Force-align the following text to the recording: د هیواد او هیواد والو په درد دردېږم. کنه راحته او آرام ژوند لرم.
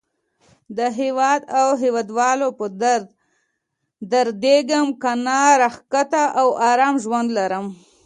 د 0.77 0.79
هیواد 0.99 1.41
او 1.59 1.67
هیواد 1.83 2.07
والو 2.17 2.49
په 2.59 2.65
درد 2.81 3.07
دردېږم. 4.11 4.87
کنه 5.03 5.39
راحته 5.61 6.23
او 6.39 6.47
آرام 6.71 6.95
ژوند 7.03 7.29
لرم. 7.37 7.65